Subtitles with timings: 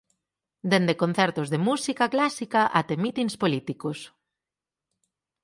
[0.71, 3.99] Dende concertos de música clásica até mitins políticos.